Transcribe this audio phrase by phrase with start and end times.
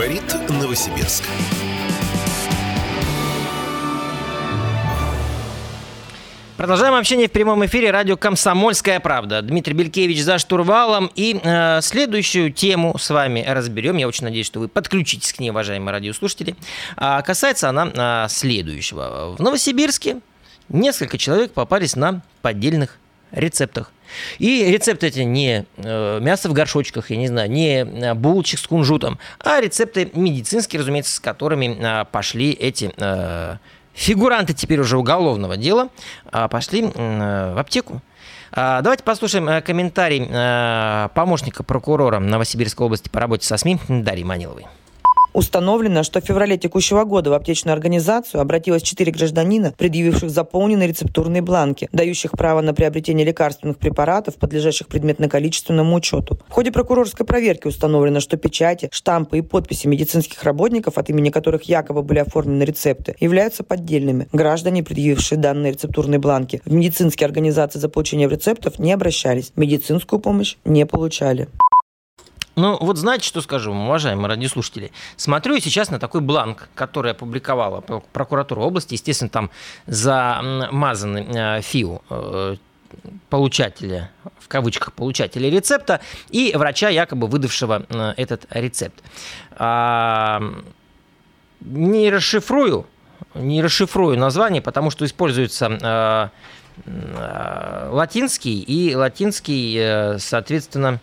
[0.00, 1.24] Говорит Новосибирск.
[6.56, 9.42] Продолжаем общение в прямом эфире радио «Комсомольская правда».
[9.42, 11.10] Дмитрий Белькевич за штурвалом.
[11.16, 13.98] И э, следующую тему с вами разберем.
[13.98, 16.56] Я очень надеюсь, что вы подключитесь к ней, уважаемые радиослушатели.
[16.96, 19.36] А касается она а, следующего.
[19.36, 20.20] В Новосибирске
[20.70, 22.98] несколько человек попались на поддельных
[23.32, 23.92] рецептах.
[24.38, 28.66] И рецепты эти не э, мясо в горшочках, я не знаю, не э, булочек с
[28.66, 32.92] кунжутом, а рецепты медицинские, разумеется, с которыми э, пошли эти
[33.92, 35.88] фигуранты теперь уже уголовного дела
[36.30, 38.00] а, пошли в аптеку.
[38.52, 40.24] А, давайте послушаем комментарий
[41.14, 44.66] помощника прокурора Новосибирской области по работе со СМИ Дарьи Маниловой.
[45.32, 51.42] Установлено, что в феврале текущего года в аптечную организацию обратилось четыре гражданина, предъявивших заполненные рецептурные
[51.42, 56.38] бланки, дающих право на приобретение лекарственных препаратов, подлежащих предметно-количественному учету.
[56.48, 61.62] В ходе прокурорской проверки установлено, что печати, штампы и подписи медицинских работников, от имени которых
[61.64, 64.28] якобы были оформлены рецепты, являются поддельными.
[64.32, 70.56] Граждане, предъявившие данные рецептурные бланки, в медицинские организации за получением рецептов не обращались, медицинскую помощь
[70.64, 71.48] не получали.
[72.60, 74.92] Ну, вот знаете, что скажу, уважаемые радиослушатели?
[75.16, 79.50] Смотрю я сейчас на такой бланк, который опубликовала прокуратура области, естественно, там
[79.86, 82.56] замазаны э, ФИУ э,
[83.30, 89.02] получателя, в кавычках, получателя рецепта и врача, якобы выдавшего э, этот рецепт.
[89.52, 90.42] А,
[91.62, 92.86] не расшифрую,
[93.32, 96.30] не расшифрую название, потому что используется
[96.86, 101.00] латинский, и латинский, соответственно,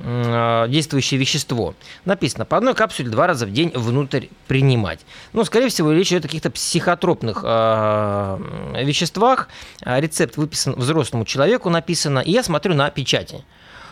[0.00, 1.74] действующее вещество.
[2.04, 5.00] Написано, по одной капсуле два раза в день внутрь принимать.
[5.32, 9.48] Ну, скорее всего, речь идет о каких-то психотропных э, веществах.
[9.82, 13.44] А рецепт выписан взрослому человеку, написано, и я смотрю на печати.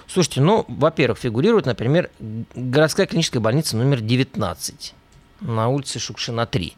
[0.06, 2.10] Слушайте, ну, во-первых, фигурирует, например,
[2.54, 4.94] городская клиническая больница номер 19
[5.40, 6.74] на улице Шукшина 3.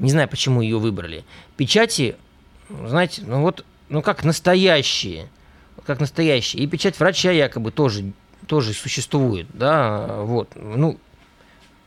[0.00, 1.24] Не знаю, почему ее выбрали.
[1.56, 2.16] Печати,
[2.68, 5.28] знаете, ну вот, ну как настоящие,
[5.86, 6.64] как настоящие.
[6.64, 8.12] И печать врача якобы тоже
[8.46, 10.98] тоже существует, да, вот, ну,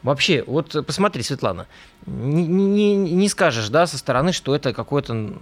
[0.04, 1.68] вообще, вот посмотри, Светлана,
[2.06, 5.34] не, не, не скажешь, да, со стороны, что это какое-то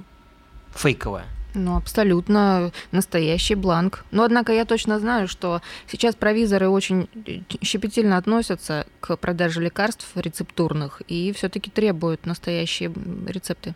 [0.75, 1.25] фейковое.
[1.55, 4.05] Ну, абсолютно настоящий бланк.
[4.09, 7.07] Но, однако, я точно знаю, что сейчас провизоры очень
[7.61, 12.91] щепетильно относятся к продаже лекарств рецептурных и все-таки требуют настоящие
[13.27, 13.75] рецепты.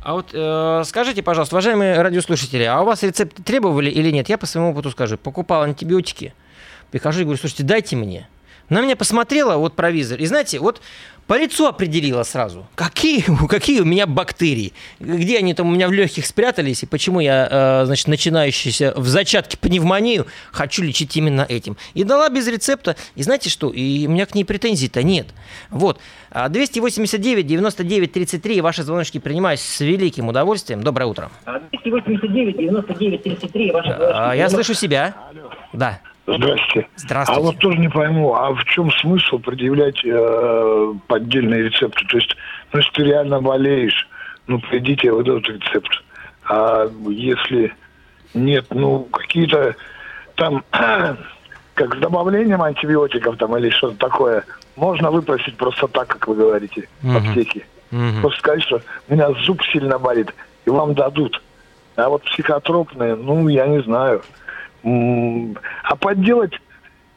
[0.00, 4.28] А вот э, скажите, пожалуйста, уважаемые радиослушатели, а у вас рецепт требовали или нет?
[4.28, 5.18] Я по своему опыту скажу.
[5.18, 6.34] Покупал антибиотики,
[6.90, 8.28] Прихожу и говорю, слушайте, дайте мне.
[8.68, 10.82] На меня посмотрела вот провизор, и знаете, вот
[11.26, 15.92] по лицу определила сразу, какие, какие у меня бактерии, где они там у меня в
[15.92, 21.76] легких спрятались, и почему я, э, значит, начинающийся в зачатке пневмонию хочу лечить именно этим.
[21.94, 25.28] И дала без рецепта, и знаете что, и у меня к ней претензий-то нет.
[25.70, 25.98] Вот,
[26.30, 30.82] 289 99 33, ваши звоночки принимаю с великим удовольствием.
[30.82, 31.30] Доброе утро.
[31.44, 34.36] 289 99 33, ваши звоночки.
[34.36, 35.14] Я слышу себя.
[35.30, 35.50] Алло.
[35.72, 36.00] Да.
[36.36, 36.88] Здравствуйте.
[36.96, 37.40] Здравствуйте.
[37.40, 42.04] А вот тоже не пойму, а в чем смысл предъявлять э, поддельные рецепты?
[42.06, 42.36] То есть,
[42.72, 44.06] ну, если ты реально болеешь,
[44.46, 46.04] ну, придите, выдадут рецепт.
[46.44, 47.74] А если
[48.34, 49.74] нет, ну, какие-то
[50.34, 54.44] там, как с добавлением антибиотиков там или что-то такое,
[54.76, 57.64] можно выпросить просто так, как вы говорите, в аптеке.
[57.90, 58.20] Угу.
[58.20, 60.34] Просто сказать, что у меня зуб сильно болит,
[60.66, 61.42] и вам дадут.
[61.96, 64.22] А вот психотропные, ну, я не знаю.
[64.84, 66.52] А подделать,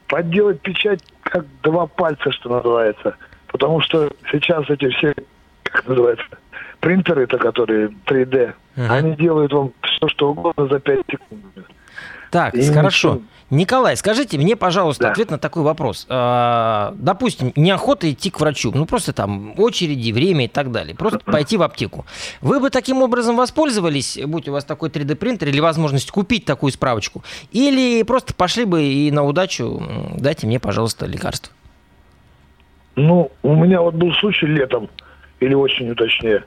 [0.08, 3.16] подделать печать как два пальца, что называется.
[3.48, 5.14] Потому что сейчас эти все,
[5.62, 6.24] как называется,
[6.80, 8.88] принтеры-то, которые 3D, uh-huh.
[8.88, 11.42] они делают вам все, что угодно за 5 секунд.
[12.30, 13.14] Так, и хорошо.
[13.14, 13.26] Ничего...
[13.52, 15.10] Николай, скажите мне, пожалуйста, да.
[15.10, 16.06] ответ на такой вопрос.
[16.08, 20.96] А, допустим, неохота идти к врачу, ну просто там очереди, время и так далее.
[20.96, 22.06] Просто пойти в аптеку.
[22.40, 27.22] Вы бы таким образом воспользовались, будь у вас такой 3D-принтер или возможность купить такую справочку?
[27.50, 29.82] Или просто пошли бы и на удачу
[30.16, 31.52] дайте мне, пожалуйста, лекарство?
[32.96, 34.88] Ну, у меня вот был случай летом,
[35.40, 36.44] или осенью точнее.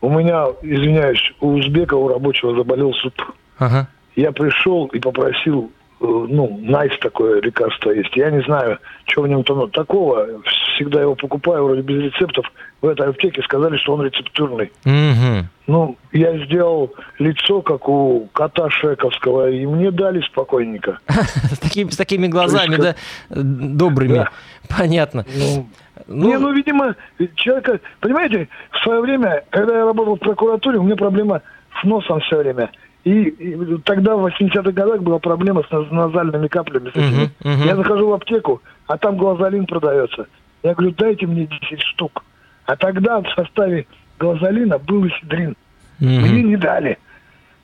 [0.00, 3.14] У меня, извиняюсь, у узбека, у рабочего заболел суп.
[3.58, 3.88] Ага.
[4.16, 5.70] Я пришел и попросил
[6.00, 8.16] Э, ну, найс такое лекарство есть.
[8.16, 10.26] Я не знаю, что в нем там такого.
[10.74, 12.46] Всегда его покупаю вроде без рецептов.
[12.80, 14.72] В этой аптеке сказали, что он рецептурный.
[14.84, 15.44] Mm-hmm.
[15.66, 20.98] Ну, я сделал лицо, как у кота Шековского, и мне дали спокойненько.
[21.08, 22.94] С такими, с такими глазами, да?
[23.28, 24.26] Добрыми.
[24.74, 25.26] Понятно.
[25.36, 25.68] Ну,
[26.06, 26.96] ну, не, ну, видимо,
[27.34, 27.78] человека...
[28.00, 31.42] Понимаете, в свое время, когда я работал в прокуратуре, у меня проблема
[31.80, 32.70] с носом все время.
[33.04, 36.90] И, и тогда в 80-х годах была проблема с назальными каплями.
[36.90, 37.24] С этими.
[37.24, 37.66] Uh-huh, uh-huh.
[37.66, 40.26] Я захожу в аптеку, а там глазолин продается.
[40.62, 42.24] Я говорю, дайте мне 10 штук.
[42.66, 43.86] А тогда в составе
[44.18, 45.56] глазолина был эфедрин.
[45.98, 46.98] Мне не дали.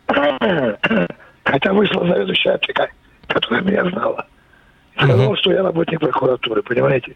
[1.44, 2.89] Хотя вышла заведующая аптека,
[3.27, 4.27] которая меня знала.
[4.97, 7.15] Сказала, что я работник прокуратуры, понимаете?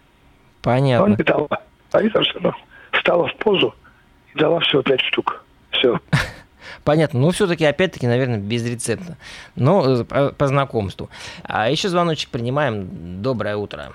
[0.62, 1.04] Понятно.
[1.04, 1.48] Он не дала.
[1.92, 2.54] А я все равно
[2.92, 3.74] встала в позу
[4.34, 5.42] и дала всего пять штук.
[5.70, 5.98] Все.
[6.84, 7.20] Понятно.
[7.20, 9.16] Ну, все-таки, опять-таки, наверное, без рецепта.
[9.56, 11.08] Но э, по, по знакомству.
[11.44, 13.22] А еще звоночек принимаем.
[13.22, 13.92] Доброе утро.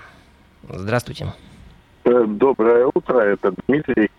[0.68, 1.32] Здравствуйте.
[2.04, 4.10] Э, доброе утро, это Дмитрий.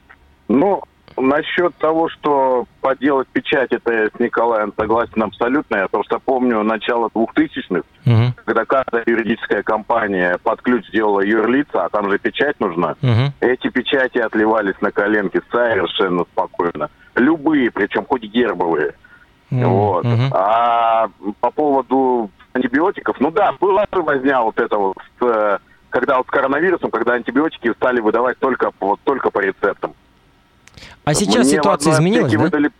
[0.48, 0.83] Ну,
[1.17, 5.77] насчет того, что поделать печать, это я с Николаем согласен абсолютно.
[5.77, 8.33] Я просто помню начало 2000-х, угу.
[8.45, 12.95] когда каждая юридическая компания под ключ сделала юрлица, а там же печать нужна.
[13.01, 13.33] Угу.
[13.41, 16.89] Эти печати отливались на коленке совершенно спокойно.
[17.15, 18.93] Любые, причем хоть гербовые.
[19.51, 19.61] Угу.
[19.61, 20.05] Вот.
[20.05, 20.23] Угу.
[20.31, 21.09] А
[21.41, 24.97] по поводу антибиотиков, ну да, была возня вот это вот,
[25.89, 29.93] когда вот с коронавирусом, когда антибиотики стали выдавать только, вот, только по рецептам.
[31.03, 32.39] А сейчас Мне ситуация изменилась, да?
[32.39, 32.71] Выдали...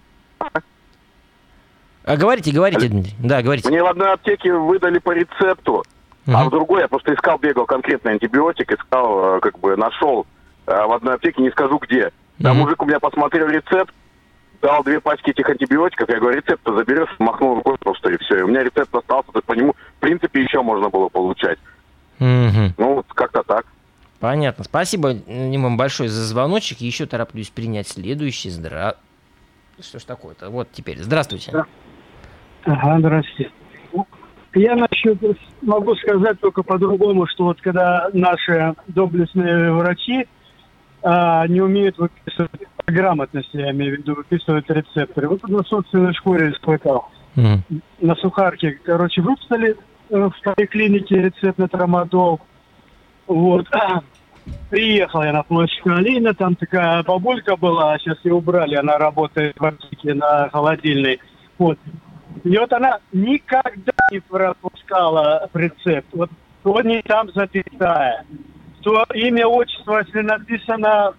[2.04, 3.16] А говорите, говорите, Дмитрий.
[3.20, 3.68] Да, говорите.
[3.70, 5.84] Мне в одной аптеке выдали по рецепту,
[6.26, 10.26] uh а в другой я просто искал, бегал конкретный антибиотик, искал, э, как бы нашел
[10.68, 12.12] э, в одной аптеке, не скажу где.
[12.42, 13.94] Там uh мужик у меня посмотрел рецепт,
[14.62, 18.40] дал две пачки этих антибиотиков, я говорю, рецепт заберешь, махнул рукой просто и все.
[18.40, 21.60] И у меня рецепт остался, то есть по нему, в принципе, еще можно было получать.
[22.20, 23.66] uh Ну, вот как-то так.
[24.20, 24.64] Понятно.
[24.64, 26.80] Спасибо вам большое за звоночек.
[26.80, 28.50] Еще тороплюсь принять следующий.
[28.50, 28.96] Здра...
[29.80, 30.50] Что ж такое-то?
[30.50, 30.98] Вот теперь.
[31.00, 31.52] Здравствуйте.
[31.52, 31.66] Да.
[32.66, 33.52] Ага, здравствуйте.
[34.56, 35.20] Я насчет
[35.62, 40.28] могу сказать только по-другому, что вот когда наши доблестные врачи
[41.04, 45.28] а, не умеют выписывать грамотности, я имею в виду, выписывать рецепторы.
[45.28, 47.12] Вот на собственной шкуре испытал.
[47.36, 47.60] Mm.
[48.02, 49.78] На сухарке, короче, выписали
[50.10, 52.42] э, в поликлинике рецепт на трамадол–
[53.28, 53.68] вот.
[54.70, 59.60] Приехал я на площадь Калина, там такая бабулька была, а сейчас ее убрали, она работает
[59.60, 61.20] в аптеке на холодильной.
[61.58, 61.78] Вот.
[62.44, 66.08] И вот она никогда не пропускала рецепт.
[66.14, 66.30] Вот
[66.64, 68.26] то не там запятая,
[68.84, 71.14] то имя, отчество, если написано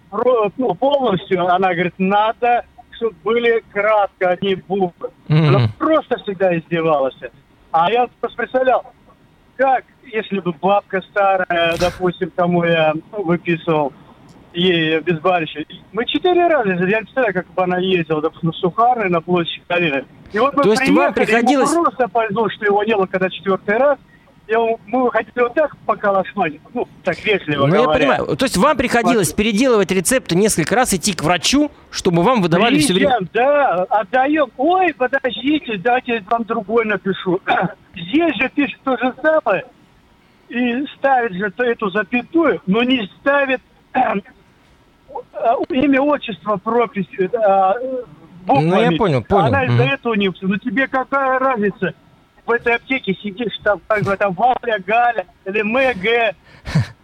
[0.56, 5.10] ну, полностью, она говорит, надо, чтобы были кратко одни буквы.
[5.28, 5.48] Mm-hmm.
[5.48, 7.16] Она просто всегда издевалась.
[7.70, 8.92] А я просто представлял,
[9.58, 13.92] как если бы бабка старая, допустим, кому я выписывал
[14.54, 15.66] ей обезболивающее.
[15.92, 20.04] Мы четыре раза, я представляю, как бы она ездила, допустим, в Сухары на площади Калины.
[20.32, 21.70] И вот мы То есть вам приходилось...
[21.70, 23.98] просто повезло, что его не было когда четвертый раз,
[24.86, 27.82] мы хотели вот так поколошмать, ну, так вежливо Ну, говоря.
[27.82, 28.36] я понимаю.
[28.36, 32.84] То есть вам приходилось переделывать рецепты несколько раз, идти к врачу, чтобы вам выдавали Приезжаем,
[32.84, 33.28] все время...
[33.32, 34.50] да, отдаем.
[34.56, 37.40] Ой, подождите, дайте я вам другой напишу.
[37.94, 39.64] Здесь же пишет то же самое,
[40.48, 43.60] и ставит же эту запятую, но не ставит
[43.92, 44.00] э,
[45.68, 47.28] имя, отчество, пропись э,
[48.46, 48.70] буквами.
[48.70, 49.46] Ну, я понял, понял.
[49.46, 49.94] Она из-за mm-hmm.
[49.94, 50.32] этого не...
[50.40, 51.94] Ну, тебе какая разница?
[52.48, 56.34] В этой аптеке сидишь, там, как бы, там, Валя, Галя или МГ,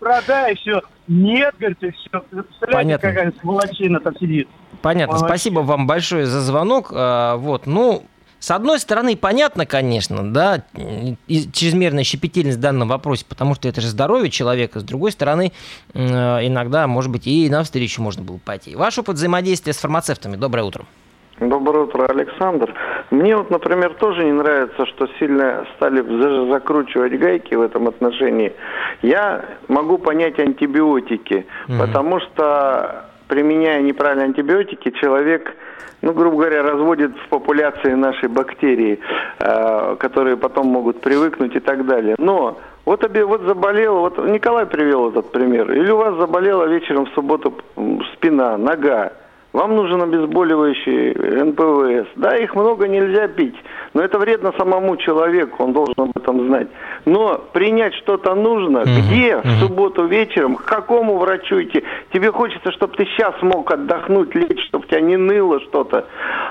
[0.00, 0.80] продай, все.
[1.06, 2.24] Нет, говорит, и все.
[2.72, 3.08] Понятно.
[3.08, 4.48] какая сволочина там сидит.
[4.80, 5.16] Понятно.
[5.16, 5.28] Молодец.
[5.28, 6.90] Спасибо вам большое за звонок.
[6.94, 8.06] А, вот, ну,
[8.38, 10.64] с одной стороны, понятно, конечно, да,
[11.52, 14.80] чрезмерная щепетильность в данном вопросе, потому что это же здоровье человека.
[14.80, 15.52] С другой стороны,
[15.92, 16.00] э,
[16.46, 18.76] иногда, может быть, и навстречу можно было пойти.
[18.76, 20.36] Ваш опыт взаимодействия с фармацевтами.
[20.36, 20.86] Доброе утро.
[21.40, 22.72] Доброе утро, Александр.
[23.10, 26.00] Мне вот, например, тоже не нравится, что сильно стали
[26.48, 28.52] закручивать гайки в этом отношении.
[29.02, 31.78] Я могу понять антибиотики, угу.
[31.78, 35.56] потому что применяя неправильные антибиотики, человек
[36.02, 39.00] ну, грубо говоря, разводит в популяции нашей бактерии,
[39.40, 42.14] э, которые потом могут привыкнуть и так далее.
[42.18, 47.06] Но вот, обе, вот заболела, вот Николай привел этот пример, или у вас заболела вечером
[47.06, 47.54] в субботу
[48.12, 49.12] спина, нога,
[49.54, 52.08] вам нужен обезболивающий НПВС.
[52.16, 53.54] Да, их много нельзя пить,
[53.94, 56.66] но это вредно самому человеку, он должен об этом знать.
[57.04, 59.46] Но принять что-то нужно, угу, где угу.
[59.46, 61.84] в субботу вечером, к какому врачу идти?
[62.12, 66.06] Тебе хочется, чтобы ты сейчас мог отдохнуть, лечь, чтобы тебя не ныло что-то.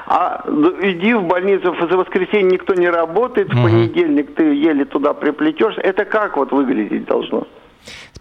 [0.08, 0.46] А
[0.82, 3.58] иди в больницу, в воскресенье никто не работает, угу.
[3.58, 5.76] в понедельник ты еле туда приплетешь.
[5.78, 7.48] Это как вот выглядеть должно?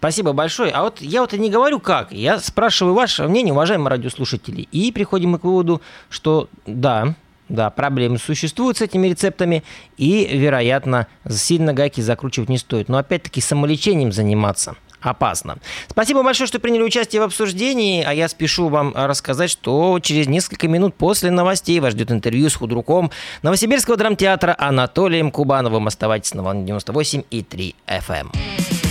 [0.03, 0.73] Спасибо большое.
[0.73, 2.11] А вот я вот и не говорю как.
[2.11, 4.63] Я спрашиваю ваше мнение, уважаемые радиослушатели.
[4.73, 5.81] И приходим мы к выводу,
[6.11, 7.15] что да,
[7.49, 9.63] да, проблемы существуют с этими рецептами,
[9.97, 12.89] и, вероятно, сильно гайки закручивать не стоит.
[12.89, 15.59] Но опять-таки самолечением заниматься опасно.
[15.89, 20.67] Спасибо большое, что приняли участие в обсуждении, а я спешу вам рассказать, что через несколько
[20.67, 25.87] минут после новостей вас ждет интервью с худруком Новосибирского драмтеатра Анатолием Кубановым.
[25.87, 28.82] Оставайтесь на волне 98 и 3 FM.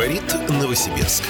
[0.00, 1.24] Говорит Новосибирск.